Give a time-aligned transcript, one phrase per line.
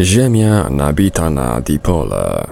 [0.00, 2.46] Ziemia nabita na dipole.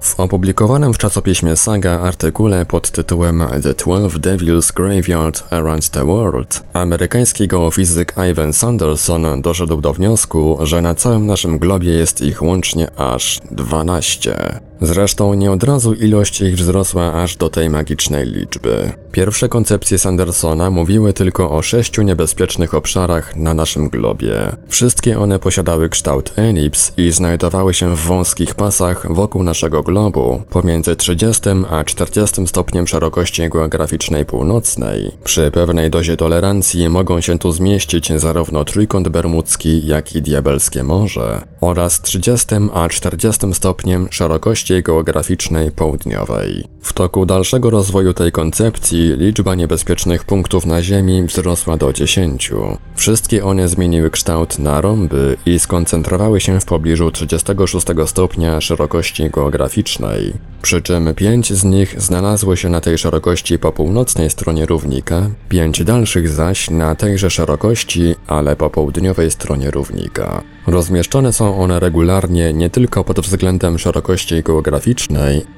[0.00, 6.64] W opublikowanym w czasopiśmie Saga artykule pod tytułem The Twelve Devils Graveyard Around the World
[6.72, 12.90] amerykański geofizyk Ivan Sanderson doszedł do wniosku, że na całym naszym globie jest ich łącznie
[12.96, 14.60] aż 12.
[14.80, 18.92] Zresztą nie od razu ilość ich wzrosła aż do tej magicznej liczby.
[19.12, 24.56] Pierwsze koncepcje Sandersona mówiły tylko o sześciu niebezpiecznych obszarach na naszym globie.
[24.68, 30.96] Wszystkie one posiadały kształt elips i znajdowały się w wąskich pasach wokół naszego globu, pomiędzy
[30.96, 35.10] 30 a 40 stopniem szerokości geograficznej północnej.
[35.24, 41.40] Przy pewnej dozie tolerancji mogą się tu zmieścić zarówno trójkąt bermudzki, jak i diabelskie morze,
[41.60, 46.64] oraz 30 a 40 stopniem szerokości geograficznej południowej.
[46.82, 52.52] W toku dalszego rozwoju tej koncepcji liczba niebezpiecznych punktów na Ziemi wzrosła do 10.
[52.96, 60.32] Wszystkie one zmieniły kształt na rąby i skoncentrowały się w pobliżu 36 stopnia szerokości geograficznej.
[60.62, 65.84] Przy czym pięć z nich znalazło się na tej szerokości po północnej stronie równika, pięć
[65.84, 70.42] dalszych zaś na tejże szerokości, ale po południowej stronie równika.
[70.66, 74.53] Rozmieszczone są one regularnie nie tylko pod względem szerokości geograficznej,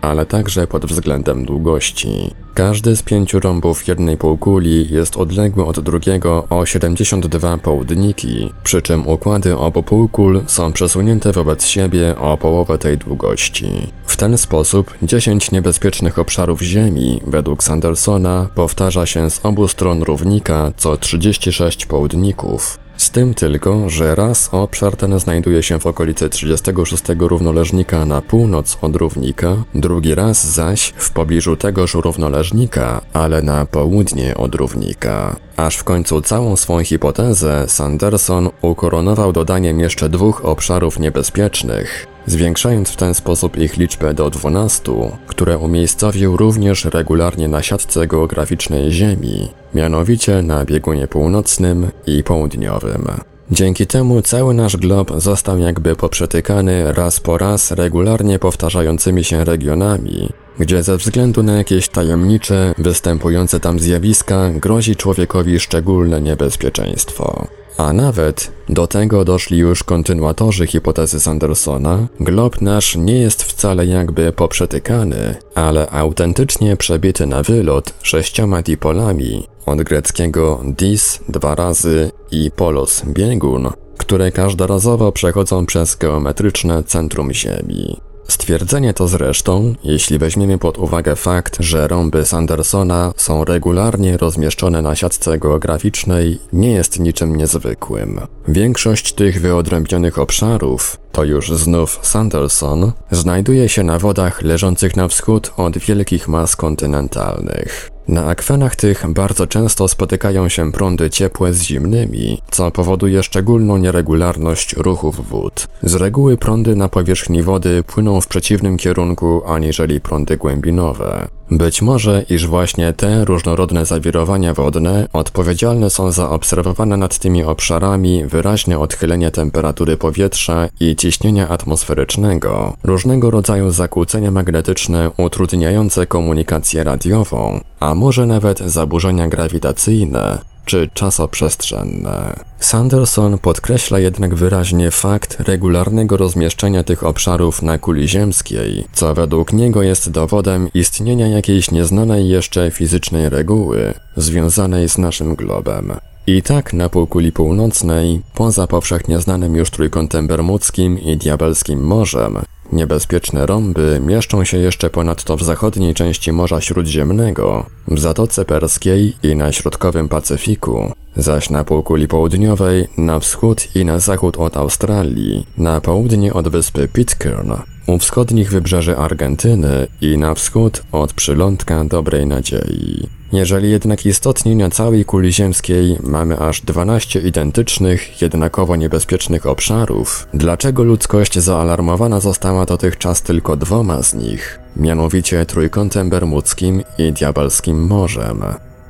[0.00, 2.34] ale także pod względem długości.
[2.54, 9.08] Każdy z pięciu rąbów jednej półkuli jest odległy od drugiego o 72 południki, przy czym
[9.08, 13.66] układy obu półkul są przesunięte wobec siebie o połowę tej długości.
[14.06, 20.72] W ten sposób 10 niebezpiecznych obszarów Ziemi, według Sandersona, powtarza się z obu stron równika
[20.76, 22.85] co 36 południków.
[22.96, 28.78] Z tym tylko, że raz obszar ten znajduje się w okolicy 36 równoleżnika na północ
[28.82, 35.36] od równika, drugi raz zaś w pobliżu tegoż równoleżnika, ale na południe od równika.
[35.56, 42.97] Aż w końcu całą swą hipotezę Sanderson ukoronował dodaniem jeszcze dwóch obszarów niebezpiecznych, zwiększając w
[42.97, 44.92] ten sposób ich liczbę do 12,
[45.26, 53.06] które umiejscowił również regularnie na siatce geograficznej Ziemi, mianowicie na biegunie północnym i południowym.
[53.50, 60.28] Dzięki temu cały nasz glob został jakby poprzetykany raz po raz regularnie powtarzającymi się regionami,
[60.58, 67.47] gdzie ze względu na jakieś tajemnicze, występujące tam zjawiska grozi człowiekowi szczególne niebezpieczeństwo.
[67.76, 74.32] A nawet do tego doszli już kontynuatorzy hipotezy Sandersona, glob nasz nie jest wcale jakby
[74.32, 83.03] poprzetykany, ale autentycznie przebity na wylot sześcioma dipolami, od greckiego dis dwa razy i polos
[83.06, 88.00] biegun, które każdorazowo przechodzą przez geometryczne centrum Ziemi.
[88.28, 94.97] Stwierdzenie to zresztą, jeśli weźmiemy pod uwagę fakt, że rąby Sandersona są regularnie rozmieszczone na
[94.97, 98.20] siatce geograficznej, nie jest niczym niezwykłym.
[98.48, 105.53] Większość tych wyodrębnionych obszarów, to już znów Sanderson, znajduje się na wodach leżących na wschód
[105.56, 107.95] od wielkich mas kontynentalnych.
[108.09, 114.77] Na akwenach tych bardzo często spotykają się prądy ciepłe z zimnymi, co powoduje szczególną nieregularność
[114.77, 115.69] ruchów wód.
[115.83, 121.29] Z reguły prądy na powierzchni wody płyną w przeciwnym kierunku aniżeli prądy głębinowe.
[121.50, 128.25] Być może, iż właśnie te różnorodne zawirowania wodne odpowiedzialne są za obserwowane nad tymi obszarami
[128.25, 137.94] wyraźne odchylenie temperatury powietrza i ciśnienia atmosferycznego, różnego rodzaju zakłócenia magnetyczne utrudniające komunikację radiową, a
[137.94, 142.41] może nawet zaburzenia grawitacyjne, czy czasoprzestrzenne.
[142.59, 149.83] Sanderson podkreśla jednak wyraźnie fakt regularnego rozmieszczenia tych obszarów na kuli ziemskiej, co według niego
[149.83, 155.93] jest dowodem istnienia jakiejś nieznanej jeszcze fizycznej reguły związanej z naszym globem.
[156.27, 162.38] I tak na półkuli północnej, poza powszechnie znanym już trójkątem bermudzkim i diabelskim morzem,
[162.72, 169.36] Niebezpieczne rąby mieszczą się jeszcze ponadto w zachodniej części Morza Śródziemnego, w Zatoce Perskiej i
[169.36, 175.80] na środkowym Pacyfiku, zaś na półkuli południowej, na wschód i na zachód od Australii, na
[175.80, 177.52] południe od wyspy Pitcairn,
[177.87, 183.09] u wschodnich wybrzeży Argentyny i na wschód od przylądka Dobrej Nadziei.
[183.33, 190.83] Jeżeli jednak istotnie na całej kuli ziemskiej mamy aż 12 identycznych, jednakowo niebezpiecznych obszarów, dlaczego
[190.83, 198.44] ludzkość zaalarmowana została dotychczas tylko dwoma z nich, mianowicie Trójkątem Bermudzkim i Diabelskim Morzem?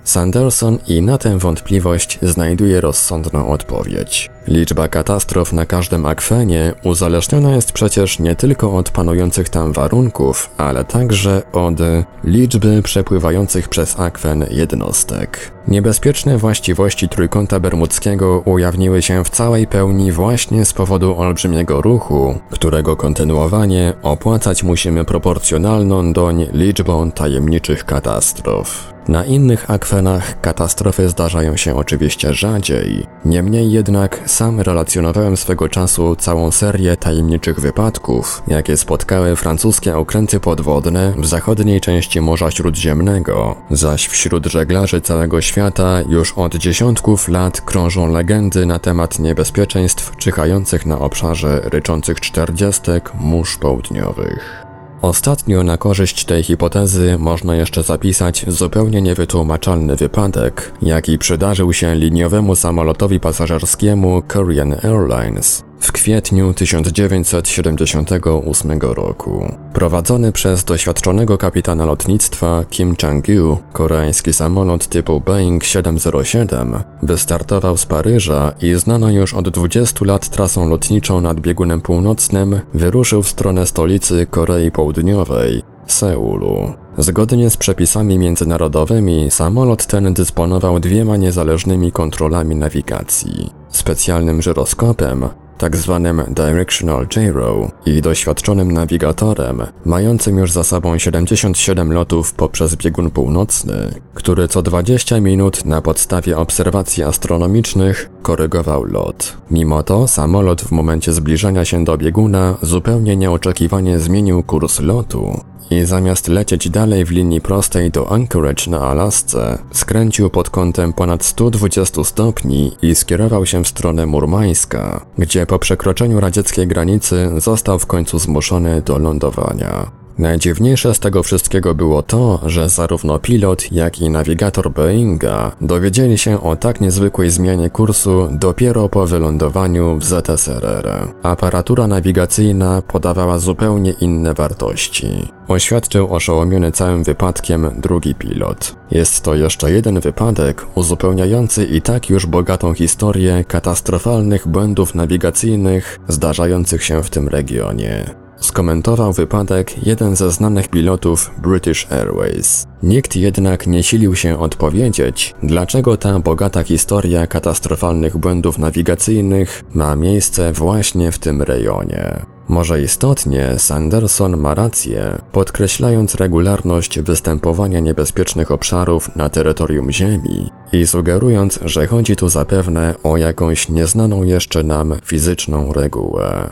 [0.06, 4.31] Sanderson i na tę wątpliwość znajduje rozsądną odpowiedź.
[4.49, 10.85] Liczba katastrof na każdym akwenie uzależniona jest przecież nie tylko od panujących tam warunków, ale
[10.85, 11.79] także od
[12.25, 15.53] liczby przepływających przez akwen jednostek.
[15.69, 22.97] Niebezpieczne właściwości Trójkąta Bermudzkiego ujawniły się w całej pełni właśnie z powodu olbrzymiego ruchu, którego
[22.97, 28.96] kontynuowanie opłacać musimy proporcjonalną doń liczbą tajemniczych katastrof.
[29.08, 36.50] Na innych akwenach katastrofy zdarzają się oczywiście rzadziej, niemniej jednak sam relacjonowałem swego czasu całą
[36.50, 44.47] serię tajemniczych wypadków, jakie spotkały francuskie okręty podwodne w zachodniej części Morza Śródziemnego, zaś wśród
[44.47, 51.61] żeglarzy całego świata już od dziesiątków lat krążą legendy na temat niebezpieczeństw czyhających na obszarze
[51.64, 54.66] ryczących czterdziestek mórz południowych.
[55.03, 62.57] Ostatnio na korzyść tej hipotezy można jeszcze zapisać zupełnie niewytłumaczalny wypadek, jaki przydarzył się liniowemu
[62.57, 69.52] samolotowi pasażerskiemu Korean Airlines w kwietniu 1978 roku.
[69.73, 78.52] Prowadzony przez doświadczonego kapitana lotnictwa Kim Chang-yu, koreański samolot typu Boeing 707 wystartował z Paryża
[78.62, 84.26] i znano już od 20 lat trasą lotniczą nad biegunem północnym, wyruszył w stronę stolicy
[84.31, 86.73] Korei Południowej, Seulu.
[86.99, 95.28] Zgodnie z przepisami międzynarodowymi, samolot ten dysponował dwiema niezależnymi kontrolami nawigacji: specjalnym żyroskopem
[95.58, 103.11] tak zwanym Directional Gyro i doświadczonym nawigatorem, mającym już za sobą 77 lotów poprzez biegun
[103.11, 103.75] północny,
[104.14, 109.37] który co 20 minut na podstawie obserwacji astronomicznych korygował lot.
[109.50, 115.41] Mimo to samolot w momencie zbliżania się do bieguna zupełnie nieoczekiwanie zmienił kurs lotu
[115.71, 121.25] i zamiast lecieć dalej w linii prostej do Anchorage na Alasce, skręcił pod kątem ponad
[121.25, 127.87] 120 stopni i skierował się w stronę Murmańska, gdzie po przekroczeniu radzieckiej granicy został w
[127.87, 129.91] końcu zmuszony do lądowania.
[130.19, 136.43] Najdziwniejsze z tego wszystkiego było to, że zarówno pilot, jak i nawigator Boeinga dowiedzieli się
[136.43, 141.12] o tak niezwykłej zmianie kursu dopiero po wylądowaniu w ZSRR.
[141.23, 145.36] Aparatura nawigacyjna podawała zupełnie inne wartości.
[145.49, 148.77] Oświadczył oszołomiony całym wypadkiem drugi pilot.
[148.91, 156.85] Jest to jeszcze jeden wypadek uzupełniający i tak już bogatą historię katastrofalnych błędów nawigacyjnych zdarzających
[156.85, 158.11] się w tym regionie.
[158.37, 162.67] Skomentował wypadek jeden ze znanych pilotów British Airways.
[162.83, 170.53] Nikt jednak nie silił się odpowiedzieć, dlaczego ta bogata historia katastrofalnych błędów nawigacyjnych ma miejsce
[170.53, 172.36] właśnie w tym rejonie.
[172.49, 181.59] Może istotnie Sanderson ma rację, podkreślając regularność występowania niebezpiecznych obszarów na terytorium Ziemi i sugerując,
[181.65, 186.50] że chodzi tu zapewne o jakąś nieznaną jeszcze nam fizyczną regułę.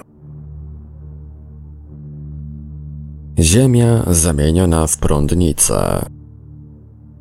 [3.39, 6.13] Ziemia zamieniona w prądnicę.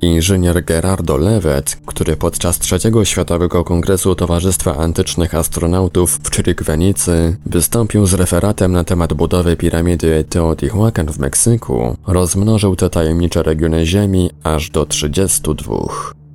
[0.06, 8.14] Inżynier Gerardo Levet, który podczas trzeciego Światowego Kongresu Towarzystwa Antycznych Astronautów w Chirikwenicy wystąpił z
[8.14, 14.86] referatem na temat budowy piramidy Teotihuacan w Meksyku, rozmnożył te tajemnicze regiony Ziemi aż do
[14.86, 15.76] 32.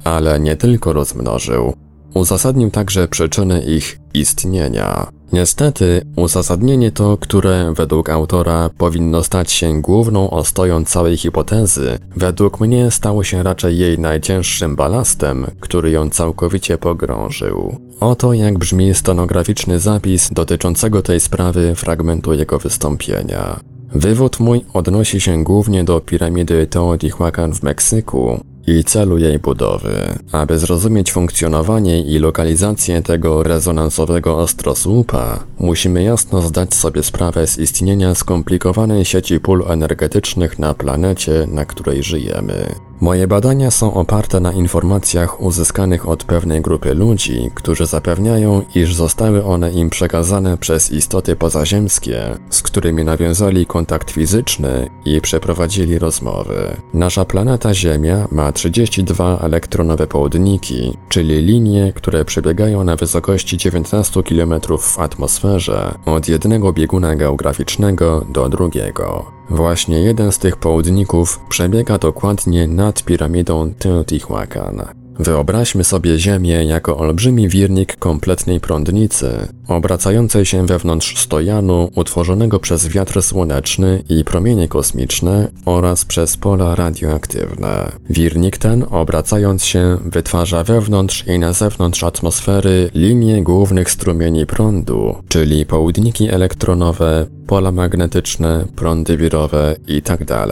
[0.05, 1.75] Ale nie tylko rozmnożył,
[2.15, 5.18] Uzasadnił także przyczyny ich istnienia.
[5.33, 12.91] Niestety, uzasadnienie to, które według autora powinno stać się główną ostoją całej hipotezy, według mnie
[12.91, 17.77] stało się raczej jej najcięższym balastem, który ją całkowicie pogrążył.
[18.01, 23.61] Oto jak brzmi stenograficzny zapis dotyczącego tej sprawy fragmentu jego wystąpienia.
[23.93, 30.19] Wywód mój odnosi się głównie do piramidy Teotihuacan w Meksyku, i celu jej budowy.
[30.33, 38.15] Aby zrozumieć funkcjonowanie i lokalizację tego rezonansowego ostrosłupa, musimy jasno zdać sobie sprawę z istnienia
[38.15, 42.88] skomplikowanej sieci pól energetycznych na planecie, na której żyjemy.
[43.01, 49.45] Moje badania są oparte na informacjach uzyskanych od pewnej grupy ludzi, którzy zapewniają, iż zostały
[49.45, 56.77] one im przekazane przez istoty pozaziemskie, z którymi nawiązali kontakt fizyczny i przeprowadzili rozmowy.
[56.95, 64.55] Nasza planeta Ziemia ma 32 elektronowe południki, czyli linie, które przebiegają na wysokości 19 km
[64.81, 69.38] w atmosferze od jednego bieguna geograficznego do drugiego.
[69.51, 75.08] Właśnie jeden z tych południków przebiega dokładnie nad piramidą Teotihuacan.
[75.19, 83.23] Wyobraźmy sobie Ziemię jako olbrzymi wirnik kompletnej prądnicy, obracającej się wewnątrz stojanu utworzonego przez wiatr
[83.23, 87.93] słoneczny i promienie kosmiczne oraz przez pola radioaktywne.
[88.11, 95.67] Wirnik ten, obracając się, wytwarza wewnątrz i na zewnątrz atmosfery linie głównych strumieni prądu, czyli
[95.67, 100.47] południki elektronowe, pola magnetyczne, prądy wirowe itd.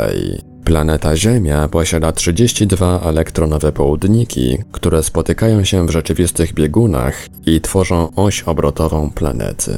[0.66, 7.14] Planeta Ziemia posiada 32 elektronowe południki, które spotykają się w rzeczywistych biegunach
[7.46, 9.72] i tworzą oś obrotową planety.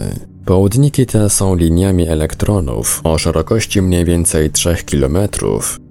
[0.45, 5.19] Południki te są liniami elektronów o szerokości mniej więcej 3 km,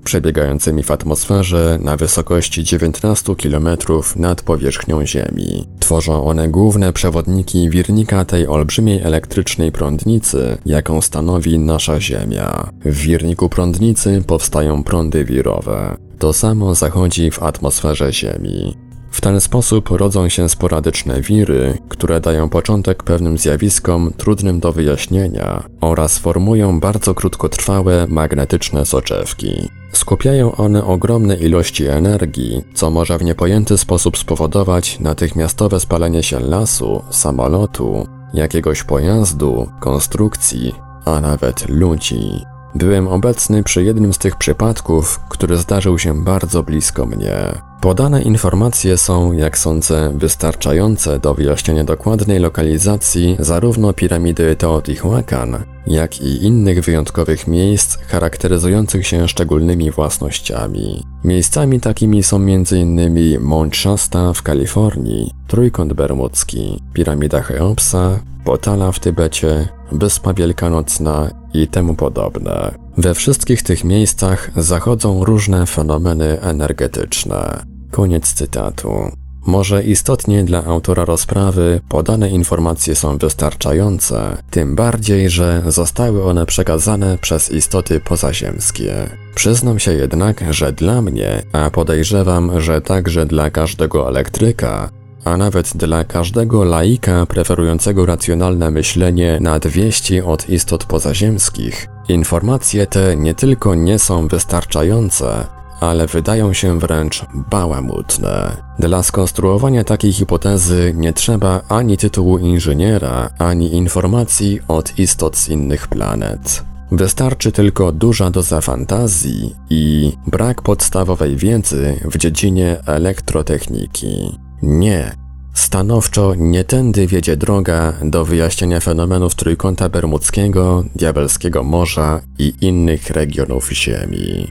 [0.07, 3.67] przebiegającymi w atmosferze na wysokości 19 km
[4.15, 5.67] nad powierzchnią Ziemi.
[5.79, 12.69] Tworzą one główne przewodniki wirnika tej olbrzymiej elektrycznej prądnicy, jaką stanowi nasza Ziemia.
[12.85, 15.97] W wirniku prądnicy powstają prądy wirowe.
[16.19, 18.86] To samo zachodzi w atmosferze Ziemi.
[19.11, 25.63] W ten sposób rodzą się sporadyczne wiry, które dają początek pewnym zjawiskom trudnym do wyjaśnienia
[25.81, 29.69] oraz formują bardzo krótkotrwałe magnetyczne soczewki.
[29.91, 37.03] Skupiają one ogromne ilości energii, co może w niepojęty sposób spowodować natychmiastowe spalenie się lasu,
[37.09, 42.45] samolotu, jakiegoś pojazdu, konstrukcji, a nawet ludzi.
[42.75, 47.61] Byłem obecny przy jednym z tych przypadków, który zdarzył się bardzo blisko mnie.
[47.87, 56.45] Podane informacje są, jak sądzę, wystarczające do wyjaśnienia dokładnej lokalizacji zarówno piramidy Teotihuacan, jak i
[56.45, 61.03] innych wyjątkowych miejsc charakteryzujących się szczególnymi własnościami.
[61.23, 62.99] Miejscami takimi są m.in.
[63.39, 71.95] Mount Shasta w Kalifornii, Trójkąt Bermudzki, piramida Cheopsa, Potala w Tybecie, Wyspa Wielkanocna i temu
[71.95, 72.75] podobne.
[72.97, 77.76] We wszystkich tych miejscach zachodzą różne fenomeny energetyczne.
[77.91, 79.11] Koniec cytatu.
[79.47, 87.17] Może istotnie dla autora rozprawy podane informacje są wystarczające, tym bardziej, że zostały one przekazane
[87.17, 88.93] przez istoty pozaziemskie.
[89.35, 94.89] Przyznam się jednak, że dla mnie, a podejrzewam, że także dla każdego elektryka,
[95.23, 103.15] a nawet dla każdego laika preferującego racjonalne myślenie nad wieści od istot pozaziemskich, informacje te
[103.17, 108.57] nie tylko nie są wystarczające, ale wydają się wręcz bałamutne.
[108.79, 115.87] Dla skonstruowania takiej hipotezy nie trzeba ani tytułu inżyniera, ani informacji od istot z innych
[115.87, 116.63] planet.
[116.91, 124.37] Wystarczy tylko duża doza fantazji i brak podstawowej wiedzy w dziedzinie elektrotechniki.
[124.61, 125.15] Nie.
[125.53, 133.69] Stanowczo nie tędy wiedzie droga do wyjaśnienia fenomenów Trójkąta Bermudzkiego, Diabelskiego Morza i innych regionów
[133.71, 134.47] Ziemi.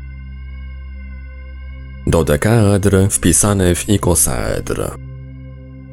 [2.07, 4.91] Dodekaedr wpisany w ikosaedr.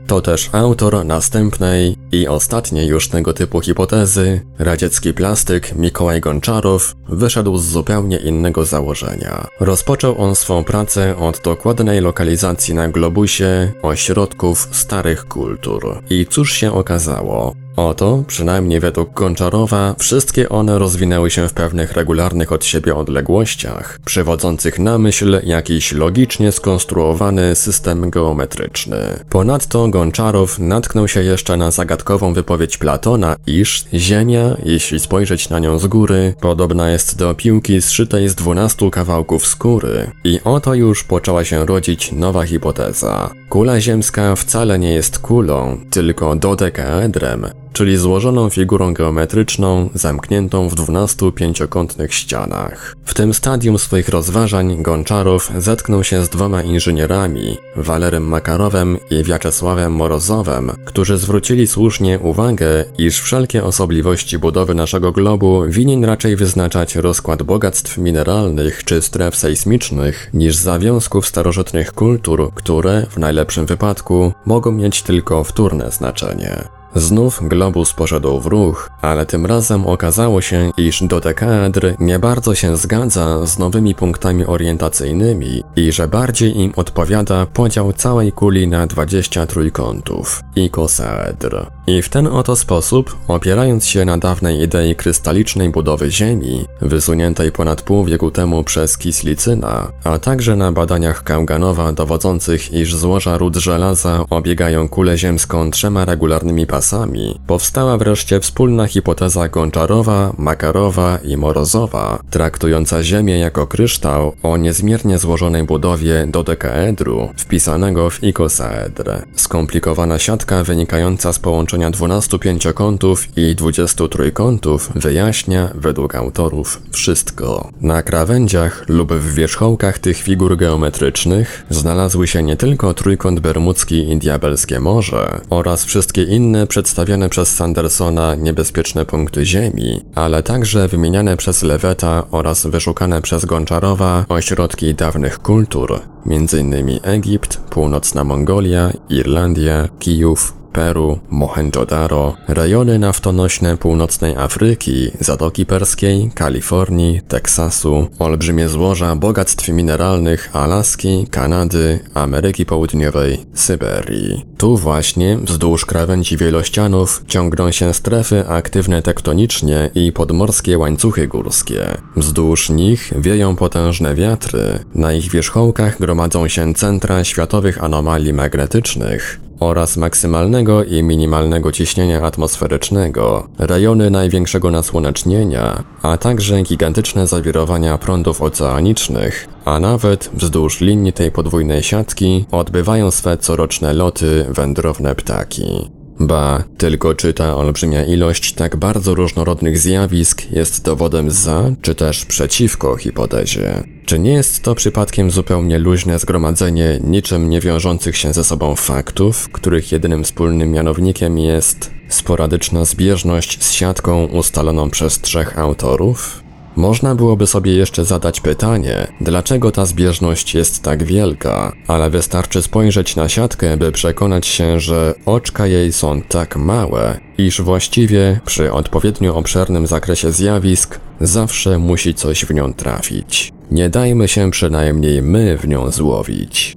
[0.08, 7.58] To też autor następnej i ostatniej już tego typu hipotezy, radziecki plastyk Mikołaj Gonczarow, wyszedł
[7.58, 9.48] z zupełnie innego założenia.
[9.60, 16.01] Rozpoczął on swą pracę od dokładnej lokalizacji na globusie ośrodków starych kultur.
[16.10, 17.62] I cóż się okazało?
[17.75, 24.80] Oto, przynajmniej według Gonczarowa, wszystkie one rozwinęły się w pewnych regularnych od siebie odległościach, przywodzących
[24.80, 28.98] na myśl jakiś logicznie skonstruowany system geometryczny.
[29.30, 35.80] Ponadto Gonczarow natknął się jeszcze na zagadkową wypowiedź Platona, iż Ziemia, jeśli spojrzeć na nią
[35.80, 40.12] z góry, podobna jest do piłki zszytej z dwunastu kawałków skóry.
[40.24, 43.30] I oto już poczęła się rodzić nowa hipoteza.
[43.50, 51.32] Kula ziemska wcale nie jest kulą, tylko dodekaedrem, czyli złożoną figurą geometryczną zamkniętą w 12
[51.32, 52.96] pięciokątnych ścianach.
[53.06, 59.94] W tym stadium swoich rozważań Gonczarow zetknął się z dwoma inżynierami, Walerem Makarowem i Wiaczesławem
[59.94, 67.44] Morozowem, którzy zwrócili słusznie uwagę, iż wszelkie osobliwości budowy naszego globu winien raczej wyznaczać rozkład
[67.44, 75.01] bogactw mineralnych czy stref sejsmicznych niż zawiązków starożytnych kultur, które w najlepszym wypadku mogą mieć
[75.01, 76.83] tylko wtórne znaczenie.
[76.95, 82.77] Znów globus poszedł w ruch, ale tym razem okazało się, iż dodekaedr nie bardzo się
[82.77, 89.45] zgadza z nowymi punktami orientacyjnymi i że bardziej im odpowiada podział całej kuli na 20
[89.45, 91.65] trójkątów ikosaedr.
[91.88, 97.82] I w ten oto sposób, opierając się na dawnej idei krystalicznej budowy Ziemi, wysuniętej ponad
[97.82, 104.25] pół wieku temu przez Kislicyna, a także na badaniach Kauganowa dowodzących, iż złoża ród żelaza
[104.30, 113.04] obiegają kulę ziemską trzema regularnymi pasami, powstała wreszcie wspólna hipoteza Gonczarowa, Makarowa i Morozowa, traktująca
[113.04, 119.24] Ziemię jako kryształ o niezmiernie złożonej budowie dodekaedru, wpisanego w ikosaedr.
[119.36, 127.72] Skomplikowana siatka wynikająca z połączenia 12 pięciokątów i 20 trójkątów wyjaśnia, według autorów, wszystko.
[127.82, 134.18] Na krawędziach lub w wierzchołkach tych figur geometrycznych znalazły się nie tylko trójkąt bermudzki i
[134.18, 141.63] diabelskie morze oraz wszystkie inne przedstawione przez Sandersona niebezpieczne punkty Ziemi, ale także wymieniane przez
[141.63, 147.00] Leweta oraz wyszukane przez Gonczarowa ośrodki dawnych kultur, m.in.
[147.03, 158.08] Egipt, północna Mongolia, Irlandia, Kijów, Peru, Mohenjo-Daro, rejony naftonośne północnej Afryki, Zatoki Perskiej, Kalifornii, Teksasu,
[158.20, 164.46] olbrzymie złoża bogactw mineralnych Alaski, Kanady, Ameryki Południowej, Syberii.
[164.63, 171.98] Tu właśnie, wzdłuż krawędzi wielościanów, ciągną się strefy aktywne tektonicznie i podmorskie łańcuchy górskie.
[172.15, 179.98] Wzdłuż nich wieją potężne wiatry, na ich wierzchołkach gromadzą się centra światowych anomalii magnetycznych, oraz
[179.98, 189.79] maksymalnego i minimalnego ciśnienia atmosferycznego, rejony największego nasłonecznienia, a także gigantyczne zawirowania prądów oceanicznych, a
[189.79, 195.89] nawet wzdłuż linii tej podwójnej siatki odbywają swe coroczne loty wędrowne ptaki.
[196.20, 202.25] Ba, tylko czy ta olbrzymia ilość tak bardzo różnorodnych zjawisk jest dowodem za, czy też
[202.25, 203.84] przeciwko hipotezie?
[204.05, 209.50] Czy nie jest to przypadkiem zupełnie luźne zgromadzenie niczym nie wiążących się ze sobą faktów,
[209.50, 216.42] których jedynym wspólnym mianownikiem jest sporadyczna zbieżność z siatką ustaloną przez trzech autorów?
[216.75, 223.15] Można byłoby sobie jeszcze zadać pytanie, dlaczego ta zbieżność jest tak wielka, ale wystarczy spojrzeć
[223.15, 229.36] na siatkę, by przekonać się, że oczka jej są tak małe, iż właściwie przy odpowiednio
[229.36, 233.52] obszernym zakresie zjawisk zawsze musi coś w nią trafić.
[233.71, 236.76] Nie dajmy się przynajmniej my w nią złowić.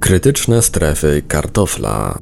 [0.00, 2.18] Krytyczne strefy kartofla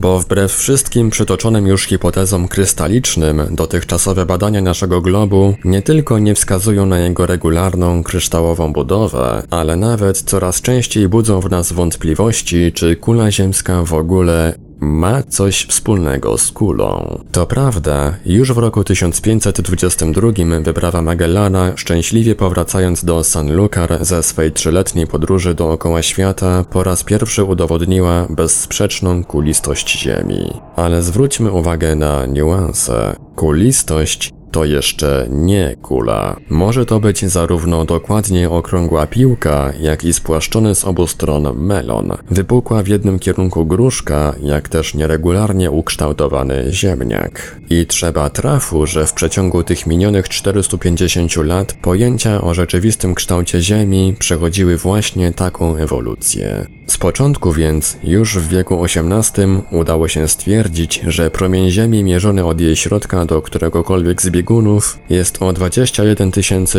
[0.00, 6.86] bo wbrew wszystkim przytoczonym już hipotezom krystalicznym, dotychczasowe badania naszego globu nie tylko nie wskazują
[6.86, 13.30] na jego regularną, kryształową budowę, ale nawet coraz częściej budzą w nas wątpliwości, czy kula
[13.30, 17.20] ziemska w ogóle ma coś wspólnego z kulą.
[17.32, 20.28] To prawda, już w roku 1522
[20.62, 27.04] wyprawa Magellana, szczęśliwie powracając do San Lucar ze swej trzyletniej podróży dookoła świata, po raz
[27.04, 30.52] pierwszy udowodniła bezsprzeczną kulistość Ziemi.
[30.76, 33.16] Ale zwróćmy uwagę na niuanse.
[33.36, 36.36] Kulistość to jeszcze nie kula.
[36.48, 42.12] Może to być zarówno dokładnie okrągła piłka, jak i spłaszczony z obu stron melon.
[42.30, 47.60] Wypukła w jednym kierunku gruszka, jak też nieregularnie ukształtowany ziemniak.
[47.70, 54.16] I trzeba trafu, że w przeciągu tych minionych 450 lat pojęcia o rzeczywistym kształcie Ziemi
[54.18, 56.66] przechodziły właśnie taką ewolucję.
[56.86, 62.60] Z początku więc, już w wieku XVIII udało się stwierdzić, że promień Ziemi mierzony od
[62.60, 66.30] jej środka do któregokolwiek z biegunów jest o 21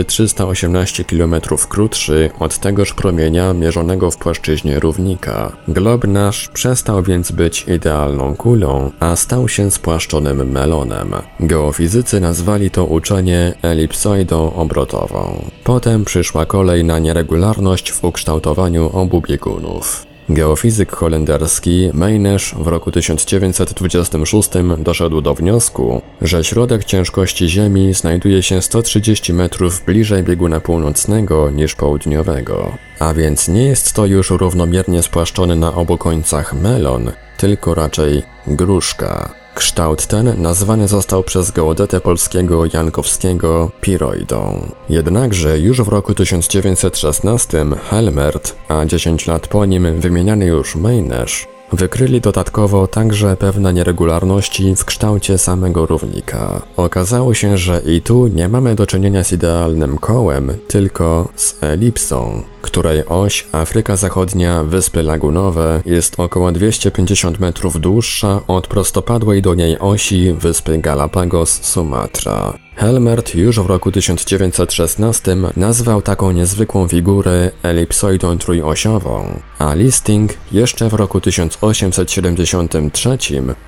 [0.08, 1.36] 318 km
[1.70, 5.52] krótszy od tegoż promienia mierzonego w płaszczyźnie równika.
[5.68, 11.12] Glob nasz przestał więc być idealną kulą, a stał się spłaszczonym melonem.
[11.40, 15.46] Geofizycy nazwali to uczenie elipsoidą-obrotową.
[15.64, 19.97] Potem przyszła kolej na nieregularność w ukształtowaniu obu biegunów.
[20.30, 28.62] Geofizyk holenderski Meynesch w roku 1926 doszedł do wniosku, że środek ciężkości Ziemi znajduje się
[28.62, 32.72] 130 metrów bliżej bieguna północnego niż południowego.
[33.00, 39.34] A więc nie jest to już równomiernie spłaszczony na obu końcach melon, tylko raczej gruszka.
[39.58, 44.72] Kształt ten nazwany został przez geodetę polskiego Jankowskiego piroidą.
[44.90, 52.22] Jednakże już w roku 1916 Helmert, a 10 lat po nim wymieniany już Meynesch, Wykryli
[52.22, 56.62] dodatkowo także pewne nieregularności w kształcie samego równika.
[56.78, 62.44] Okazało się, że i tu nie mamy do czynienia z idealnym kołem, tylko z elipsą,
[62.62, 69.80] której oś Afryka Zachodnia, Wyspy Lagunowe jest około 250 metrów dłuższa od prostopadłej do niej
[69.80, 72.67] osi Wyspy Galapagos, Sumatra.
[72.78, 80.94] Helmert już w roku 1916 nazwał taką niezwykłą figurę elipsoidą trójosiową, a Listing jeszcze w
[80.94, 83.18] roku 1873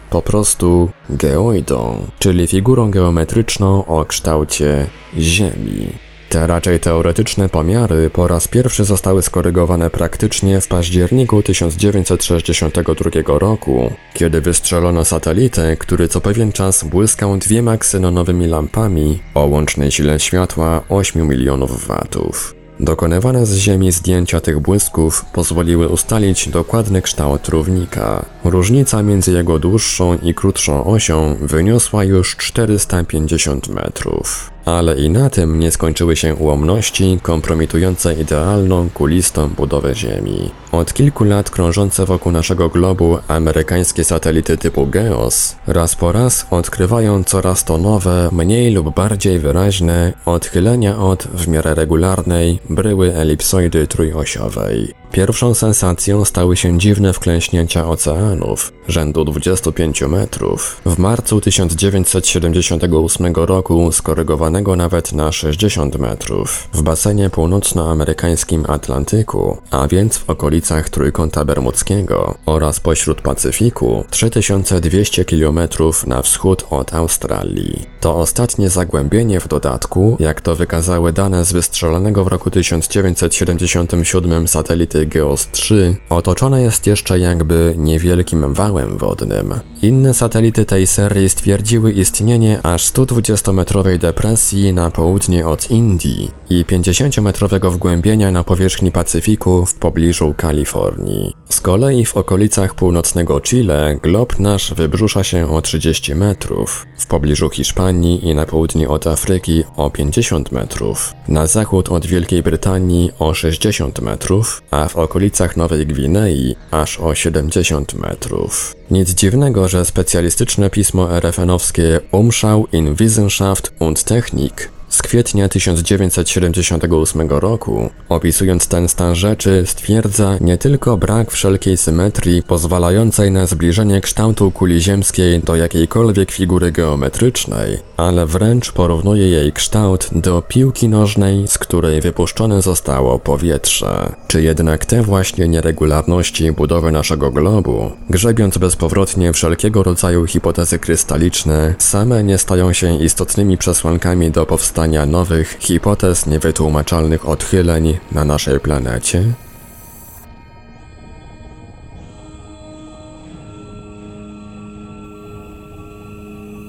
[0.09, 6.08] po prostu geoidą, czyli figurą geometryczną o kształcie Ziemi.
[6.29, 14.41] Te raczej teoretyczne pomiary po raz pierwszy zostały skorygowane praktycznie w październiku 1962 roku, kiedy
[14.41, 21.27] wystrzelono satelitę, który co pewien czas błyskał dwiema ksenonowymi lampami o łącznej sile światła 8
[21.27, 22.55] milionów watów.
[22.79, 28.25] Dokonywane z Ziemi zdjęcia tych błysków pozwoliły ustalić dokładny kształt równika.
[28.43, 34.51] Różnica między jego dłuższą i krótszą osią wyniosła już 450 metrów.
[34.65, 40.51] Ale i na tym nie skończyły się ułomności kompromitujące idealną, kulistą budowę Ziemi.
[40.71, 47.23] Od kilku lat krążące wokół naszego globu amerykańskie satelity typu GEOS raz po raz odkrywają
[47.23, 54.93] coraz to nowe, mniej lub bardziej wyraźne odchylenia od w miarę regularnej bryły elipsoidy trójosiowej.
[55.11, 60.81] Pierwszą sensacją stały się dziwne wklęśnięcia oceanów, rzędu 25 metrów.
[60.85, 70.17] W marcu 1978 roku skorygowanego nawet na 60 metrów w basenie północnoamerykańskim Atlantyku, a więc
[70.17, 75.59] w okolicach Trójkąta Bermudzkiego oraz pośród Pacyfiku 3200 km
[76.07, 77.85] na wschód od Australii.
[77.99, 84.98] To ostatnie zagłębienie w dodatku, jak to wykazały dane z wystrzelonego w roku 1977 satelity
[84.99, 89.53] planety Geos-3 otoczone jest jeszcze jakby niewielkim wałem wodnym.
[89.81, 97.71] Inne satelity tej serii stwierdziły istnienie aż 120-metrowej depresji na południe od Indii i 50-metrowego
[97.71, 101.33] wgłębienia na powierzchni Pacyfiku w pobliżu Kalifornii.
[101.49, 107.49] Z kolei w okolicach północnego Chile glob nasz wybrzusza się o 30 metrów, w pobliżu
[107.49, 113.33] Hiszpanii i na południe od Afryki o 50 metrów, na zachód od Wielkiej Brytanii o
[113.33, 118.75] 60 metrów, a w okolicach Nowej Gwinei aż o 70 metrów.
[118.91, 127.89] Nic dziwnego, że specjalistyczne pismo RFN-owskie Umschau in Wissenschaft und Technik z kwietnia 1978 roku,
[128.09, 134.81] opisując ten stan rzeczy, stwierdza nie tylko brak wszelkiej symetrii pozwalającej na zbliżenie kształtu kuli
[134.81, 142.01] ziemskiej do jakiejkolwiek figury geometrycznej, ale wręcz porównuje jej kształt do piłki nożnej, z której
[142.01, 144.15] wypuszczone zostało powietrze.
[144.27, 152.23] Czy jednak te właśnie nieregularności budowy naszego globu, grzebiąc bezpowrotnie wszelkiego rodzaju hipotezy krystaliczne, same
[152.23, 159.23] nie stają się istotnymi przesłankami do powstania powstania nowych hipotez niewytłumaczalnych odchyleń na naszej planecie?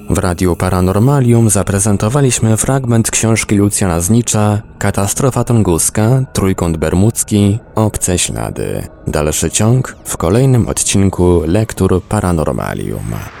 [0.09, 8.87] W Radiu Paranormalium zaprezentowaliśmy fragment książki Lucjana Znicza Katastrofa Tunguska, Trójkąt Bermudzki, Obce Ślady.
[9.07, 13.40] Dalszy ciąg w kolejnym odcinku Lektur Paranormalium.